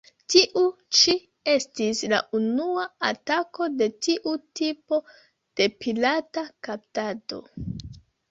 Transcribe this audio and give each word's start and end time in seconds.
Tiu 0.33 0.61
ĉi 0.99 1.13
estis 1.51 1.99
la 2.13 2.21
unua 2.37 2.85
atako 3.09 3.67
de 3.81 3.89
tiu 4.07 4.33
tipo 4.61 4.99
de 5.61 5.67
pirata 5.83 6.45
"kaptado". 6.69 7.43